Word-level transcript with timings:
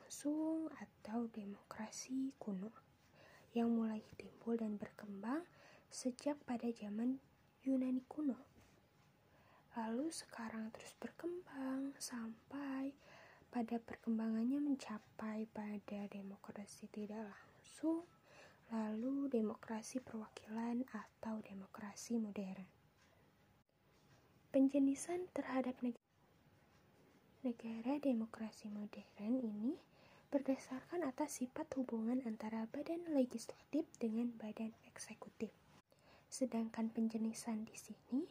atau 0.74 1.30
demokrasi 1.30 2.34
kuno 2.34 2.74
yang 3.54 3.70
mulai 3.70 4.02
timbul 4.18 4.58
dan 4.58 4.74
berkembang 4.74 5.46
sejak 5.86 6.34
pada 6.42 6.66
zaman 6.74 7.22
Yunani 7.62 8.02
kuno. 8.10 8.34
Lalu 9.78 10.10
sekarang 10.10 10.74
terus 10.74 10.98
berkembang 10.98 11.94
sampai 12.02 12.90
pada 13.54 13.78
perkembangannya 13.78 14.58
mencapai 14.58 15.46
pada 15.46 16.00
demokrasi 16.10 16.90
tidak 16.90 17.30
langsung, 17.30 18.02
lalu 18.74 19.30
demokrasi 19.30 20.02
perwakilan 20.02 20.82
atau 20.90 21.38
demokrasi 21.38 22.18
modern. 22.18 22.66
Penjenisan 24.50 25.30
terhadap 25.30 25.78
Negara 27.40 27.96
demokrasi 27.96 28.68
modern 28.68 29.40
ini 29.40 29.72
berdasarkan 30.30 31.02
atas 31.02 31.42
sifat 31.42 31.66
hubungan 31.74 32.22
antara 32.22 32.70
badan 32.70 33.02
legislatif 33.10 33.84
dengan 33.98 34.30
badan 34.38 34.70
eksekutif. 34.86 35.50
Sedangkan 36.30 36.94
penjenisan 36.94 37.66
di 37.66 37.74
sini 37.74 38.30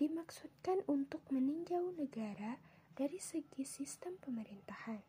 dimaksudkan 0.00 0.80
untuk 0.88 1.20
meninjau 1.28 1.92
negara 2.00 2.56
dari 2.96 3.20
segi 3.20 3.68
sistem 3.68 4.16
pemerintahan 4.24 5.04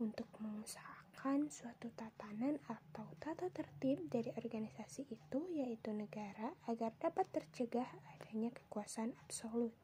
untuk 0.00 0.30
mengusahakan 0.40 1.50
suatu 1.50 1.90
tatanan 1.98 2.56
atau 2.70 3.04
tata 3.18 3.50
tertib 3.50 4.08
dari 4.08 4.30
organisasi 4.32 5.04
itu 5.10 5.40
yaitu 5.52 5.90
negara 5.92 6.54
agar 6.70 6.94
dapat 6.96 7.26
tercegah 7.28 7.86
adanya 8.16 8.54
kekuasaan 8.54 9.12
absolut. 9.26 9.74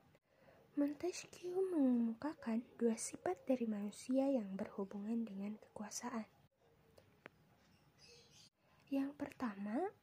Montesquieu 0.75 1.55
mengemukakan 1.71 2.67
dua 2.83 2.99
sifat 2.99 3.39
dari 3.47 3.63
manusia 3.63 4.27
yang 4.27 4.59
berhubungan 4.59 5.23
dengan 5.23 5.55
kekuasaan. 5.55 6.27
Yang 8.91 9.15
pertama, 9.15 9.95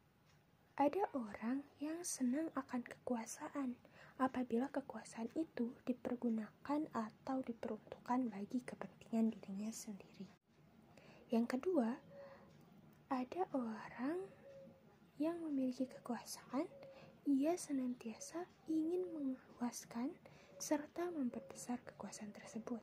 ada 0.80 1.03
orang 1.11 1.67
yang 1.83 1.99
senang 2.08 2.47
akan 2.55 2.88
kekuasaan 2.88 3.75
apabila 4.16 4.72
kekuasaan 4.72 5.27
itu 5.36 5.75
dipergunakan 5.83 6.88
atau 6.95 7.44
diperuntukkan 7.44 8.31
bagi 8.31 8.64
kepentingan 8.64 9.27
dirinya 9.27 9.75
sendiri. 9.75 10.31
Yang 11.36 11.59
kedua, 11.59 11.99
ada 13.11 13.44
orang 13.52 14.23
yang 15.19 15.36
memiliki 15.44 15.83
kekuasaan, 15.83 16.64
ia 17.27 17.59
senantiasa 17.59 18.47
ingin 18.72 19.03
menguaskan 19.11 20.16
serta 20.62 21.09
memperbesar 21.09 21.81
kekuasaan 21.81 22.30
tersebut. 22.38 22.78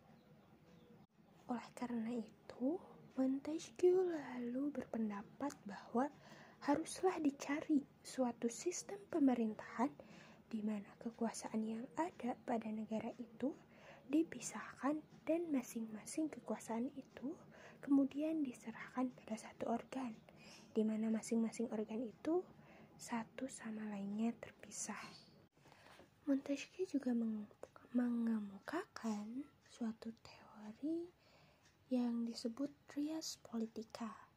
Oleh 1.47 1.69
karena 1.79 2.11
itu, 2.11 2.75
Montesquieu 3.15 4.03
lalu 4.03 4.75
berpendapat 4.75 5.55
bahwa 5.62 6.11
haruslah 6.67 7.15
dicari 7.23 7.87
suatu 8.03 8.51
sistem 8.51 8.99
pemerintahan 9.15 9.95
di 10.51 10.59
mana 10.59 10.91
kekuasaan 10.99 11.62
yang 11.62 11.87
ada 11.94 12.34
pada 12.43 12.67
negara 12.67 13.15
itu 13.15 13.55
dipisahkan 14.11 14.99
dan 15.22 15.47
masing-masing 15.55 16.27
kekuasaan 16.34 16.91
itu 16.99 17.31
kemudian 17.78 18.43
diserahkan 18.43 19.06
pada 19.22 19.38
satu 19.38 19.71
organ 19.71 20.19
di 20.75 20.83
mana 20.83 21.15
masing-masing 21.15 21.71
organ 21.71 22.03
itu 22.03 22.43
satu 22.99 23.47
sama 23.47 23.87
lainnya 23.87 24.34
terpisah. 24.43 24.99
Montesquieu 26.27 26.84
juga 26.84 27.15
mengemukakan 27.97 29.49
suatu 29.65 30.12
teori 30.21 31.09
yang 31.88 32.28
disebut 32.28 32.69
trias 32.84 33.41
politika. 33.41 34.28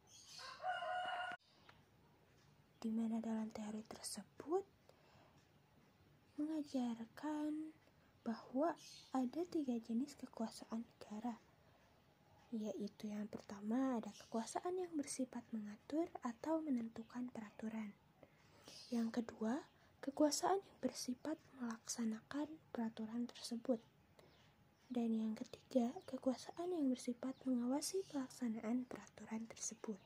Di 2.80 2.88
mana 2.88 3.20
dalam 3.20 3.52
teori 3.52 3.84
tersebut 3.84 4.64
mengajarkan 6.40 7.76
bahwa 8.24 8.72
ada 9.12 9.42
tiga 9.44 9.76
jenis 9.76 10.16
kekuasaan 10.16 10.88
negara 10.88 11.36
yaitu 12.52 13.08
yang 13.08 13.28
pertama 13.32 13.96
ada 13.96 14.12
kekuasaan 14.12 14.76
yang 14.76 14.92
bersifat 14.92 15.40
mengatur 15.56 16.04
atau 16.20 16.60
menentukan 16.60 17.32
peraturan. 17.32 17.96
Yang 18.92 19.24
kedua 19.24 19.71
kekuasaan 20.02 20.58
yang 20.58 20.78
bersifat 20.82 21.38
melaksanakan 21.62 22.50
peraturan 22.74 23.30
tersebut. 23.30 23.78
Dan 24.90 25.14
yang 25.14 25.38
ketiga, 25.38 25.94
kekuasaan 26.10 26.74
yang 26.74 26.90
bersifat 26.90 27.38
mengawasi 27.46 28.02
pelaksanaan 28.10 28.84
peraturan 28.90 29.46
tersebut. 29.46 29.96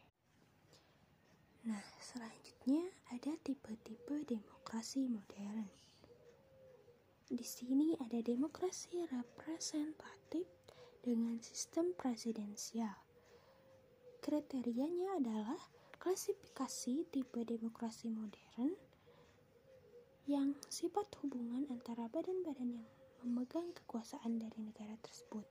Nah, 1.65 1.83
selanjutnya 1.99 2.87
ada 3.11 3.35
tipe-tipe 3.41 4.23
demokrasi 4.29 5.09
modern. 5.09 5.67
Di 7.27 7.43
sini 7.43 7.99
ada 7.99 8.23
demokrasi 8.23 9.03
representatif 9.11 10.47
dengan 11.03 11.41
sistem 11.43 11.97
presidensial. 11.97 12.95
Kriterianya 14.23 15.19
adalah 15.19 15.59
klasifikasi 15.99 17.09
tipe 17.11 17.41
demokrasi 17.43 18.15
modern 18.15 18.86
yang 20.27 20.59
sifat 20.67 21.07
hubungan 21.23 21.71
antara 21.71 22.11
badan-badan 22.11 22.83
yang 22.83 22.89
memegang 23.23 23.71
kekuasaan 23.79 24.43
dari 24.43 24.59
negara 24.59 24.99
tersebut. 24.99 25.47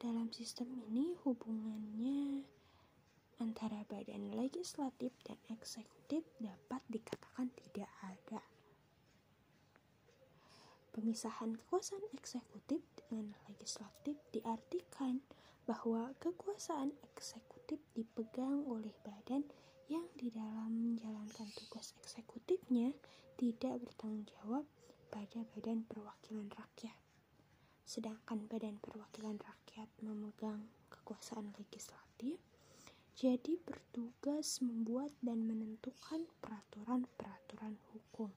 Dalam 0.00 0.32
sistem 0.32 0.72
ini 0.88 1.12
hubungannya 1.20 2.48
antara 3.44 3.84
badan 3.84 4.32
legislatif 4.40 5.12
dan 5.20 5.36
eksekutif 5.52 6.24
dapat 6.40 6.80
dikatakan 6.88 7.52
tidak 7.52 7.92
ada. 8.00 8.40
Pemisahan 10.96 11.60
kekuasaan 11.60 12.08
eksekutif 12.16 12.80
dengan 12.96 13.36
legislatif 13.52 14.16
diartikan 14.32 15.20
bahwa 15.68 16.16
kekuasaan 16.24 16.96
eksekutif 17.12 17.76
dipegang 17.92 18.64
oleh 18.64 18.96
badan 19.04 19.44
yang 19.88 20.04
di 20.20 20.28
dalam 20.28 20.68
menjalankan 20.72 21.48
tugas 21.56 21.96
eksekutifnya 22.04 22.92
tidak 23.40 23.80
bertanggung 23.80 24.28
jawab 24.38 24.64
pada 25.08 25.40
badan 25.56 25.88
perwakilan 25.88 26.52
rakyat. 26.52 26.96
Sedangkan 27.88 28.44
badan 28.52 28.76
perwakilan 28.84 29.40
rakyat 29.40 29.88
memegang 30.04 30.68
kekuasaan 30.92 31.56
legislatif, 31.56 32.36
jadi 33.16 33.56
bertugas 33.64 34.60
membuat 34.60 35.10
dan 35.24 35.48
menentukan 35.48 36.28
peraturan-peraturan 36.44 37.80
hukum. 37.96 38.28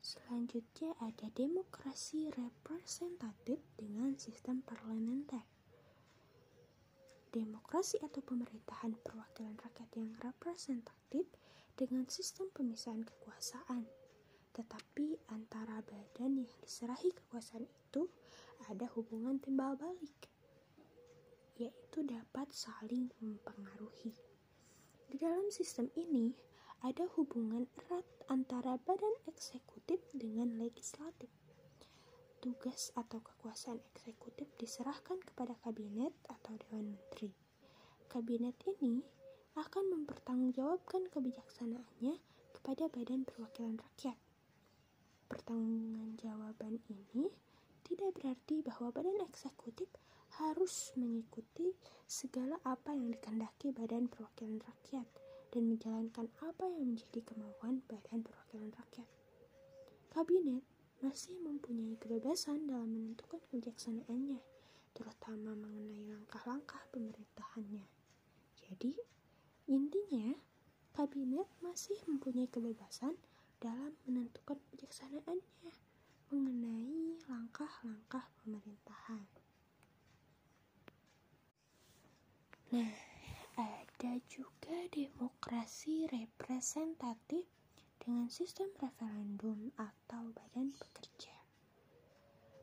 Selanjutnya 0.00 0.94
ada 1.02 1.26
demokrasi 1.34 2.30
representatif 2.32 3.58
dengan 3.74 4.14
sistem 4.14 4.62
parlementer. 4.62 5.42
Demokrasi 7.30 8.02
atau 8.02 8.18
pemerintahan 8.26 8.98
perwakilan 9.06 9.54
rakyat 9.62 9.90
yang 9.94 10.10
representatif 10.18 11.30
dengan 11.78 12.02
sistem 12.10 12.50
pemisahan 12.50 13.06
kekuasaan. 13.06 13.86
Tetapi 14.50 15.30
antara 15.30 15.78
badan 15.86 16.42
yang 16.42 16.52
diserahi 16.58 17.14
kekuasaan 17.14 17.70
itu 17.70 18.10
ada 18.66 18.90
hubungan 18.98 19.38
timbal 19.38 19.78
balik, 19.78 20.26
yaitu 21.54 22.02
dapat 22.02 22.50
saling 22.50 23.14
mempengaruhi. 23.22 24.10
Di 25.06 25.14
dalam 25.14 25.46
sistem 25.54 25.86
ini, 25.94 26.34
ada 26.82 27.06
hubungan 27.14 27.70
erat 27.78 28.06
antara 28.26 28.74
badan 28.82 29.14
eksekutif 29.30 30.02
dengan 30.18 30.58
legislatif 30.58 31.30
tugas 32.40 32.90
atau 32.96 33.20
kekuasaan 33.20 33.78
eksekutif 33.92 34.48
diserahkan 34.56 35.20
kepada 35.20 35.54
kabinet 35.60 36.16
atau 36.26 36.56
dewan 36.66 36.96
menteri. 36.96 37.30
Kabinet 38.08 38.56
ini 38.66 39.04
akan 39.54 39.84
mempertanggungjawabkan 39.94 41.12
kebijaksanaannya 41.12 42.16
kepada 42.56 42.88
badan 42.88 43.28
perwakilan 43.28 43.76
rakyat. 43.76 44.18
Pertanggungjawaban 45.30 46.82
ini 46.90 47.30
tidak 47.86 48.18
berarti 48.18 48.64
bahwa 48.66 48.90
badan 48.90 49.20
eksekutif 49.28 49.86
harus 50.38 50.94
mengikuti 50.96 51.74
segala 52.06 52.56
apa 52.62 52.94
yang 52.94 53.10
dikehendaki 53.10 53.74
Badan 53.74 54.06
Perwakilan 54.06 54.62
Rakyat 54.62 55.06
dan 55.50 55.62
menjalankan 55.66 56.26
apa 56.46 56.64
yang 56.70 56.94
menjadi 56.94 57.20
kemauan 57.26 57.82
Badan 57.90 58.22
Perwakilan 58.22 58.70
Rakyat. 58.70 59.08
Kabinet 60.14 60.62
masih 61.00 61.36
mempunyai 61.40 61.96
kebebasan 61.96 62.68
dalam 62.68 62.92
menentukan 62.92 63.40
kebijaksanaannya, 63.48 64.40
terutama 64.92 65.56
mengenai 65.56 66.12
langkah-langkah 66.12 66.84
pemerintahannya. 66.92 67.88
Jadi, 68.60 68.92
intinya, 69.64 70.36
kabinet 70.92 71.48
masih 71.64 71.96
mempunyai 72.04 72.48
kebebasan 72.52 73.16
dalam 73.64 73.96
menentukan 74.04 74.60
kebijaksanaannya 74.68 75.72
mengenai 76.30 77.16
langkah-langkah 77.26 78.28
pemerintahan. 78.44 79.24
Nah, 82.70 82.94
ada 83.58 84.12
juga 84.30 84.76
demokrasi 84.94 86.06
representatif 86.06 87.44
dengan 88.00 88.32
sistem 88.32 88.72
referendum 88.80 89.70
atau 89.76 90.32
badan 90.32 90.72
pekerja. 90.72 91.36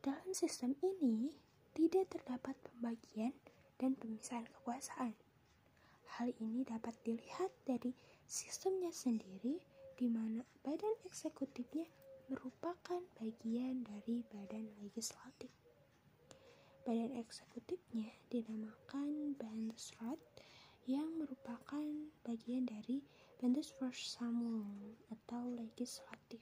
Dalam 0.01 0.33
sistem 0.33 0.73
ini, 0.81 1.29
tidak 1.77 2.09
terdapat 2.09 2.57
pembagian 2.65 3.37
dan 3.77 3.93
pemisahan 3.93 4.49
kekuasaan. 4.49 5.13
Hal 6.17 6.33
ini 6.41 6.65
dapat 6.65 6.97
dilihat 7.05 7.53
dari 7.69 7.93
sistemnya 8.25 8.89
sendiri, 8.89 9.61
di 9.97 10.09
mana 10.09 10.41
badan 10.65 10.97
eksekutifnya 11.05 11.85
merupakan 12.27 13.01
bagian 13.21 13.85
dari 13.85 14.25
badan 14.33 14.65
legislatif. 14.81 15.53
Badan 16.81 17.13
eksekutifnya 17.13 18.09
dinamakan 18.33 19.37
Bundesrat 19.37 20.17
yang 20.87 21.07
merupakan 21.19 21.83
bagian 22.23 22.63
dari 22.63 23.03
Bundesversammlung 23.37 24.97
atau 25.13 25.53
legislatif 25.53 26.41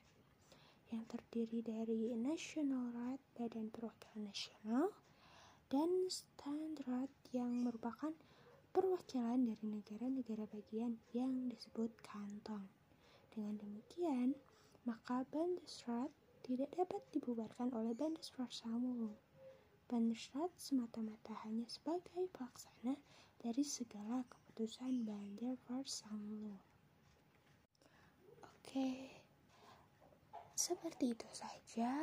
yang 0.87 1.03
terdiri 1.11 1.59
dari 1.59 2.15
National 2.15 2.87
Rat 2.95 3.19
Badan 3.35 3.67
Perwakilan 3.67 4.31
Nasional 4.31 4.95
dan 5.67 6.07
Standrat 6.07 7.11
yang 7.35 7.67
merupakan 7.67 8.15
perwakilan 8.71 9.43
dari 9.43 9.65
negara-negara 9.67 10.47
bagian 10.47 10.95
yang 11.11 11.51
disebut 11.51 11.91
kanton. 11.99 12.63
Dengan 13.27 13.59
demikian, 13.59 14.31
maka 14.87 15.27
Bundesrat 15.27 16.07
tidak 16.47 16.71
dapat 16.79 17.03
dibubarkan 17.11 17.75
oleh 17.75 17.91
Bundesversammlung. 17.91 19.19
Bundesrat 19.91 20.55
semata-mata 20.55 21.35
hanya 21.43 21.67
sebagai 21.67 22.31
pelaksana 22.31 22.95
dari 23.43 23.67
segala 23.67 24.23
keputusan 24.31 25.03
Bundesversammlung. 25.03 26.74
Oke, 28.65 29.13
seperti 30.57 31.13
itu 31.13 31.29
saja 31.37 31.93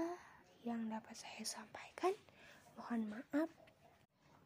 yang 0.63 0.87
dapat 0.87 1.19
saya 1.19 1.43
sampaikan. 1.43 2.15
Mohon 2.79 3.19
maaf 3.19 3.51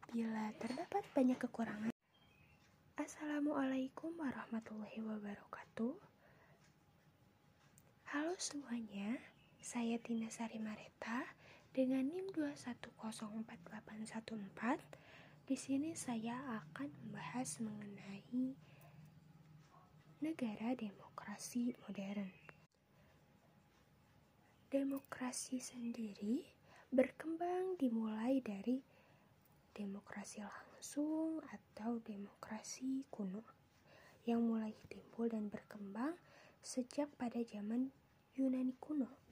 bila 0.09 0.49
terdapat 0.57 1.05
banyak 1.13 1.37
kekurangan. 1.37 1.93
Assalamualaikum 2.97 4.17
warahmatullahi 4.17 4.97
wabarakatuh. 5.05 5.93
Halo 8.09 8.33
semuanya, 8.41 9.21
saya 9.61 10.01
Tina 10.01 10.33
Sari 10.33 10.57
Mareta 10.57 11.37
dengan 11.77 12.17
NIM 12.17 12.33
2104814. 12.33 13.61
Di 15.45 15.53
sini 15.53 15.93
saya 15.93 16.65
akan 16.65 16.89
membahas 16.97 17.61
mengenai 17.61 18.57
negara 20.25 20.73
demokrasi 20.73 21.77
modern. 21.85 22.33
Demokrasi 24.73 25.61
sendiri 25.61 26.41
berkembang 26.89 27.77
dimulai 27.77 28.41
dari 28.41 28.81
demokrasi 29.77 30.41
langsung 30.41 31.45
atau 31.53 32.01
demokrasi 32.01 33.05
kuno 33.13 33.45
yang 34.25 34.41
mulai 34.41 34.73
timbul 34.89 35.29
dan 35.29 35.53
berkembang 35.53 36.17
sejak 36.65 37.13
pada 37.21 37.45
zaman 37.45 37.93
Yunani 38.35 38.73
kuno 38.81 39.27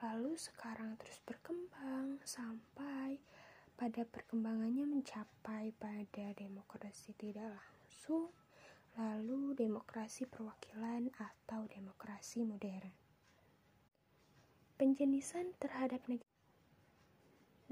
lalu 0.00 0.32
sekarang 0.34 0.96
terus 0.96 1.20
berkembang 1.28 2.24
sampai 2.24 3.20
pada 3.76 4.04
perkembangannya 4.08 4.88
mencapai 4.88 5.72
pada 5.76 6.26
demokrasi 6.36 7.12
tidak 7.16 7.52
langsung, 7.52 8.32
lalu 9.00 9.56
demokrasi 9.56 10.28
perwakilan 10.28 11.08
atau 11.16 11.64
demokrasi 11.72 12.44
modern. 12.44 12.92
Penjenisan 14.76 15.56
terhadap 15.56 16.04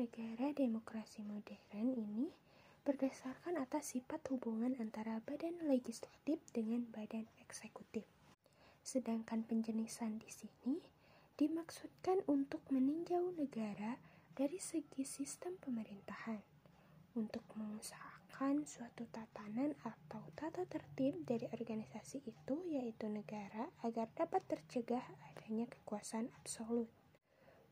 negara 0.01 0.49
demokrasi 0.57 1.21
modern 1.21 1.93
ini 1.93 2.33
berdasarkan 2.81 3.61
atas 3.61 3.93
sifat 3.93 4.25
hubungan 4.33 4.73
antara 4.81 5.21
badan 5.29 5.69
legislatif 5.69 6.41
dengan 6.57 6.89
badan 6.97 7.29
eksekutif. 7.45 8.09
Sedangkan 8.81 9.45
penjenisan 9.45 10.17
di 10.17 10.33
sini 10.33 10.81
dimaksudkan 11.37 12.25
untuk 12.25 12.65
meninjau 12.73 13.37
negara 13.37 14.01
dari 14.33 14.57
segi 14.57 15.05
sistem 15.05 15.61
pemerintahan 15.61 16.41
untuk 17.13 17.45
mengusahakan 17.53 18.08
suatu 18.39 19.03
tatanan 19.11 19.75
atau 19.83 20.23
tata 20.39 20.63
tertib 20.71 21.27
dari 21.27 21.51
organisasi 21.51 22.23
itu 22.23 22.55
yaitu 22.71 23.11
negara 23.11 23.67
agar 23.83 24.07
dapat 24.15 24.47
tercegah 24.47 25.03
adanya 25.27 25.67
kekuasaan 25.67 26.31
absolut. 26.39 26.87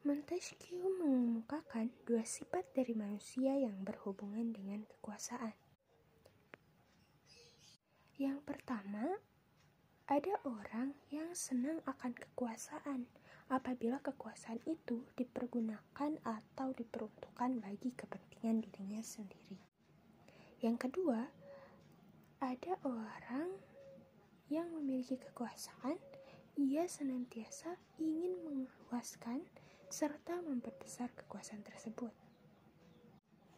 Montesquieu 0.03 0.91
mengemukakan 0.99 1.95
dua 2.03 2.27
sifat 2.27 2.67
dari 2.75 2.99
manusia 2.99 3.55
yang 3.55 3.79
berhubungan 3.87 4.51
dengan 4.51 4.83
kekuasaan. 4.91 5.55
Yang 8.19 8.43
pertama, 8.43 9.23
ada 10.11 10.35
orang 10.43 10.99
yang 11.15 11.31
senang 11.39 11.79
akan 11.87 12.11
kekuasaan, 12.11 13.07
apabila 13.55 14.03
kekuasaan 14.03 14.59
itu 14.67 15.07
dipergunakan 15.15 16.19
atau 16.27 16.75
diperuntukkan 16.75 17.63
bagi 17.63 17.95
kepentingan 17.95 18.67
dirinya 18.67 19.03
sendiri. 19.07 19.76
Yang 20.65 20.89
kedua, 20.89 21.29
ada 22.41 22.73
orang 22.81 23.53
yang 24.49 24.73
memiliki 24.73 25.21
kekuasaan, 25.21 26.01
ia 26.57 26.89
senantiasa 26.89 27.77
ingin 28.01 28.41
menguaskan 28.41 29.45
serta 29.93 30.41
memperbesar 30.41 31.13
kekuasaan 31.13 31.61
tersebut. 31.61 32.09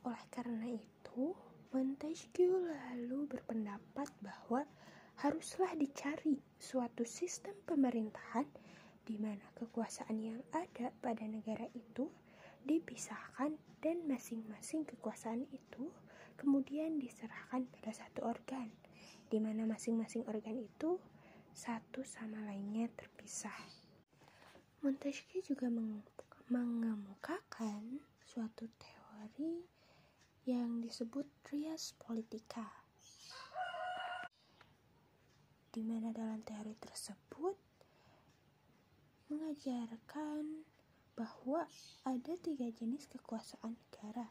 Oleh 0.02 0.24
karena 0.34 0.74
itu, 0.74 1.38
Montesquieu 1.70 2.66
lalu 2.66 3.30
berpendapat 3.30 4.10
bahwa 4.18 4.66
haruslah 5.22 5.78
dicari 5.78 6.42
suatu 6.58 7.06
sistem 7.06 7.54
pemerintahan 7.62 8.50
di 9.06 9.14
mana 9.22 9.46
kekuasaan 9.54 10.18
yang 10.18 10.42
ada 10.50 10.90
pada 10.98 11.22
negara 11.30 11.70
itu 11.78 12.10
dipisahkan 12.66 13.54
dan 13.78 14.02
masing-masing 14.10 14.82
kekuasaan 14.82 15.46
itu 15.54 15.94
kemudian 16.38 17.02
diserahkan 17.02 17.66
pada 17.66 17.90
satu 17.90 18.22
organ, 18.22 18.70
di 19.26 19.42
mana 19.42 19.66
masing-masing 19.66 20.22
organ 20.30 20.54
itu 20.54 21.02
satu 21.50 22.06
sama 22.06 22.38
lainnya 22.46 22.86
terpisah. 22.94 23.58
Montesquieu 24.78 25.42
juga 25.42 25.66
mengemukakan 26.46 27.98
suatu 28.22 28.70
teori 28.78 29.66
yang 30.46 30.78
disebut 30.78 31.26
trias 31.42 31.98
politika, 31.98 32.62
di 35.74 35.82
mana 35.82 36.14
dalam 36.14 36.38
teori 36.46 36.78
tersebut 36.78 37.58
mengajarkan 39.28 40.64
bahwa 41.18 41.66
ada 42.06 42.32
tiga 42.38 42.70
jenis 42.70 43.10
kekuasaan 43.10 43.74
negara, 43.74 44.30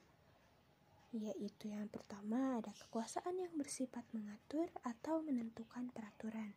yaitu 1.16 1.72
yang 1.72 1.88
pertama 1.88 2.60
ada 2.60 2.72
kekuasaan 2.76 3.40
yang 3.40 3.54
bersifat 3.56 4.04
mengatur 4.12 4.68
atau 4.84 5.24
menentukan 5.24 5.88
peraturan. 5.96 6.52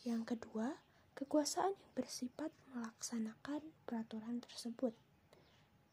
Yang 0.00 0.36
kedua, 0.36 0.80
kekuasaan 1.12 1.76
yang 1.76 1.92
bersifat 1.92 2.48
melaksanakan 2.72 3.60
peraturan 3.84 4.40
tersebut. 4.40 4.96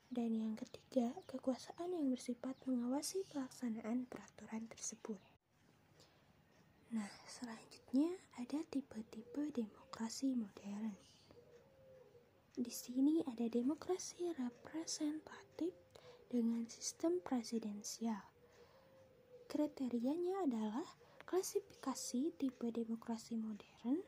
Dan 0.08 0.32
yang 0.40 0.56
ketiga, 0.56 1.12
kekuasaan 1.28 1.92
yang 1.92 2.08
bersifat 2.08 2.56
mengawasi 2.64 3.28
pelaksanaan 3.28 4.08
peraturan 4.08 4.64
tersebut. 4.72 5.20
Nah, 6.96 7.12
selanjutnya 7.28 8.16
ada 8.40 8.64
tipe-tipe 8.72 9.52
demokrasi 9.52 10.32
modern. 10.32 10.96
Di 12.56 12.72
sini 12.72 13.20
ada 13.28 13.44
demokrasi 13.52 14.32
representatif 14.40 15.76
dengan 16.28 16.68
sistem 16.68 17.24
presidensial. 17.24 18.22
Kriterianya 19.48 20.44
adalah 20.44 20.88
klasifikasi 21.24 22.36
tipe 22.36 22.68
demokrasi 22.72 23.40
modern 23.40 24.04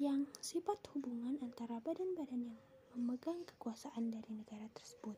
yang 0.00 0.26
sifat 0.40 0.80
hubungan 0.96 1.36
antara 1.44 1.78
badan-badan 1.84 2.52
yang 2.52 2.60
memegang 2.96 3.44
kekuasaan 3.44 4.12
dari 4.12 4.32
negara 4.32 4.66
tersebut. 4.72 5.16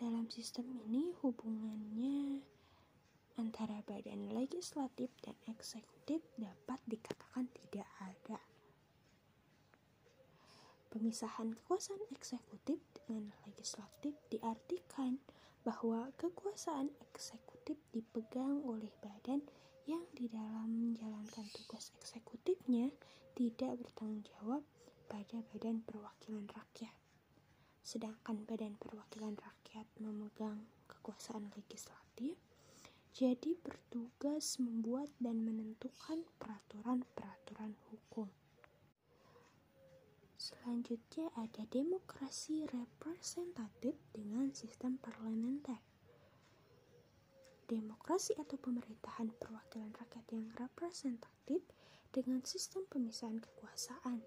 Dalam 0.00 0.32
sistem 0.32 0.64
ini 0.88 1.12
hubungannya 1.20 2.40
antara 3.36 3.84
badan 3.84 4.32
legislatif 4.32 5.12
dan 5.20 5.36
eksekutif 5.48 6.24
dapat 6.40 6.80
dikatakan 6.88 7.48
tidak 7.52 7.88
ada. 8.00 8.49
Pemisahan 10.90 11.54
kekuasaan 11.54 12.02
eksekutif 12.10 12.82
dengan 12.98 13.30
legislatif 13.46 14.18
diartikan 14.26 15.22
bahwa 15.62 16.10
kekuasaan 16.18 16.90
eksekutif 17.06 17.78
dipegang 17.94 18.58
oleh 18.66 18.90
badan 18.98 19.38
yang 19.86 20.02
di 20.18 20.26
dalam 20.26 20.90
menjalankan 20.90 21.46
tugas 21.54 21.94
eksekutifnya 22.02 22.90
tidak 23.38 23.78
bertanggung 23.78 24.26
jawab 24.34 24.66
pada 25.06 25.38
badan 25.54 25.78
perwakilan 25.86 26.50
rakyat. 26.50 26.96
Sedangkan 27.86 28.42
badan 28.42 28.74
perwakilan 28.74 29.38
rakyat 29.38 29.86
memegang 30.02 30.66
kekuasaan 30.90 31.54
legislatif, 31.54 32.34
jadi 33.14 33.54
bertugas 33.62 34.58
membuat 34.58 35.10
dan 35.22 35.42
menentukan 35.46 36.26
peraturan-peraturan 36.42 37.78
hukum. 37.90 38.39
Selanjutnya 40.40 41.28
ada 41.36 41.68
demokrasi 41.68 42.64
representatif 42.64 43.92
dengan 44.08 44.48
sistem 44.56 44.96
parlementer. 44.96 45.76
Demokrasi 47.68 48.40
atau 48.40 48.56
pemerintahan 48.56 49.36
perwakilan 49.36 49.92
rakyat 50.00 50.24
yang 50.32 50.48
representatif 50.56 51.60
dengan 52.08 52.40
sistem 52.40 52.88
pemisahan 52.88 53.36
kekuasaan. 53.36 54.24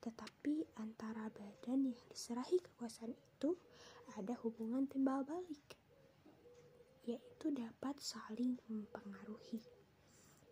Tetapi 0.00 0.80
antara 0.80 1.28
badan 1.28 1.92
yang 1.92 2.00
diserahi 2.08 2.56
kekuasaan 2.56 3.12
itu 3.12 3.52
ada 4.16 4.32
hubungan 4.48 4.88
timbal 4.88 5.20
balik, 5.20 5.76
yaitu 7.04 7.52
dapat 7.52 8.00
saling 8.00 8.56
mempengaruhi. 8.72 9.60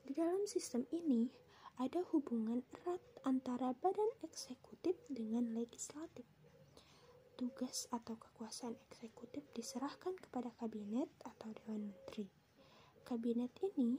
Di 0.04 0.12
dalam 0.12 0.44
sistem 0.44 0.84
ini, 0.92 1.32
ada 1.80 2.04
hubungan 2.12 2.60
erat 2.76 3.00
antara 3.24 3.72
badan 3.72 4.12
eksekutif 4.20 5.00
dengan 5.08 5.48
legislatif. 5.56 6.28
Tugas 7.40 7.88
atau 7.88 8.20
kekuasaan 8.20 8.76
eksekutif 8.92 9.40
diserahkan 9.56 10.12
kepada 10.20 10.52
kabinet 10.60 11.08
atau 11.24 11.48
dewan 11.56 11.88
menteri. 11.88 12.28
Kabinet 13.08 13.48
ini 13.64 13.96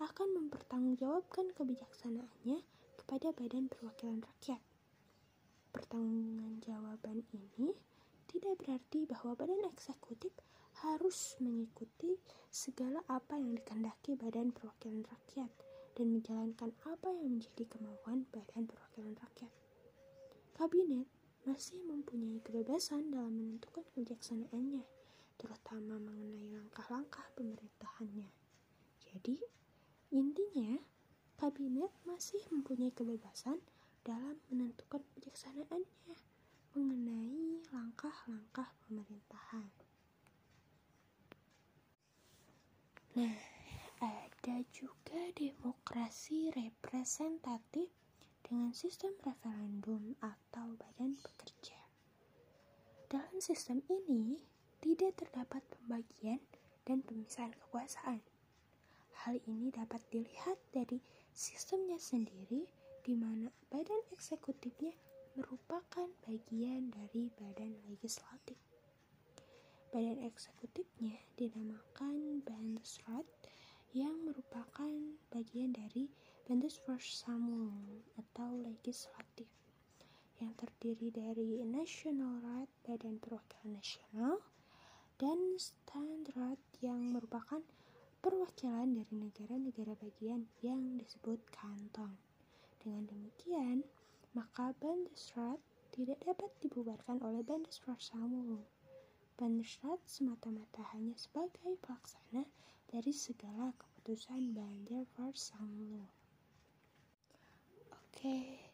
akan 0.00 0.40
mempertanggungjawabkan 0.40 1.52
kebijaksanaannya 1.52 2.64
kepada 2.96 3.28
badan 3.36 3.68
perwakilan 3.68 4.24
rakyat. 4.24 4.64
Pertanggungjawaban 5.76 7.28
ini 7.36 7.76
tidak 8.32 8.56
berarti 8.56 9.04
bahwa 9.04 9.36
badan 9.36 9.68
eksekutif 9.68 10.32
harus 10.80 11.36
mengikuti 11.44 12.16
segala 12.48 13.04
apa 13.04 13.36
yang 13.36 13.52
dikendaki 13.52 14.16
badan 14.16 14.48
perwakilan 14.48 15.04
rakyat 15.04 15.67
dan 15.98 16.14
menjalankan 16.14 16.70
apa 16.86 17.10
yang 17.10 17.34
menjadi 17.34 17.66
kemauan 17.66 18.22
Badan 18.30 18.70
Perwakilan 18.70 19.18
Rakyat. 19.18 19.50
Kabinet 20.54 21.10
masih 21.42 21.82
mempunyai 21.90 22.38
kebebasan 22.38 23.10
dalam 23.10 23.34
menentukan 23.34 23.82
kebijaksanaannya, 23.90 24.86
terutama 25.42 25.98
mengenai 25.98 26.54
langkah-langkah 26.54 27.26
pemerintahannya. 27.34 28.30
Jadi, 29.10 29.42
intinya, 30.14 30.78
kabinet 31.34 31.90
masih 32.06 32.46
mempunyai 32.54 32.94
kebebasan 32.94 33.58
dalam 34.06 34.38
menentukan 34.54 35.02
kebijaksanaannya 35.02 36.14
mengenai 36.78 37.58
langkah-langkah 37.74 38.70
pemerintahan. 38.86 39.66
Nah, 43.18 43.57
ada 44.38 44.62
juga 44.70 45.18
demokrasi 45.34 46.54
representatif 46.54 47.90
dengan 48.46 48.70
sistem 48.70 49.10
referendum 49.26 50.14
atau 50.22 50.78
badan 50.78 51.18
pekerja. 51.18 51.74
Dalam 53.10 53.42
sistem 53.42 53.82
ini, 53.90 54.38
tidak 54.78 55.18
terdapat 55.18 55.58
pembagian 55.74 56.38
dan 56.86 57.02
pemisahan 57.02 57.50
kekuasaan. 57.50 58.22
Hal 59.26 59.42
ini 59.42 59.74
dapat 59.74 60.06
dilihat 60.14 60.62
dari 60.70 61.02
sistemnya 61.34 61.98
sendiri, 61.98 62.62
di 63.02 63.18
mana 63.18 63.50
badan 63.74 64.06
eksekutifnya 64.14 64.94
merupakan 65.34 66.06
bagian 66.30 66.94
dari 66.94 67.26
badan 67.34 67.74
legislatif. 67.90 68.54
Badan 69.90 70.22
eksekutifnya 70.22 71.26
dinamakan 71.34 72.38
Bundesrat 72.46 73.26
yang 73.96 74.12
merupakan 74.28 74.92
bagian 75.32 75.72
dari 75.72 76.12
Bundesversammlung 76.44 78.04
atau 78.20 78.60
legislatif 78.60 79.48
yang 80.38 80.52
terdiri 80.60 81.08
dari 81.08 81.60
National 81.64 82.38
Rat 82.44 82.70
Badan 82.84 83.16
Perwakilan 83.16 83.80
Nasional 83.80 84.44
dan 85.16 85.56
Standrat 85.56 86.60
yang 86.84 87.16
merupakan 87.16 87.64
perwakilan 88.20 88.92
dari 88.92 89.14
negara-negara 89.18 89.96
bagian 89.96 90.44
yang 90.60 91.00
disebut 91.00 91.40
kanton. 91.48 92.12
Dengan 92.78 93.08
demikian, 93.08 93.82
maka 94.36 94.76
Bundesrat 94.78 95.58
tidak 95.96 96.20
dapat 96.22 96.52
dibubarkan 96.60 97.18
oleh 97.24 97.40
Bundesversammlung. 97.40 98.62
Bundesrat 99.34 99.98
semata-mata 100.06 100.84
hanya 100.94 101.16
sebagai 101.16 101.78
pelaksana 101.82 102.44
dari 102.88 103.12
segala 103.12 103.76
keputusan 103.76 104.56
Banderversammlung. 104.56 106.08
Oke, 107.92 108.64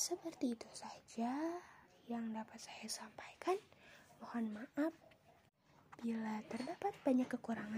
seperti 0.00 0.56
itu 0.56 0.68
saja 0.72 1.28
yang 2.08 2.32
dapat 2.32 2.56
saya 2.56 2.88
sampaikan. 2.88 3.60
Mohon 4.24 4.64
maaf 4.64 4.94
bila 6.00 6.40
terdapat 6.48 6.96
banyak 7.04 7.28
kekurangan. 7.28 7.68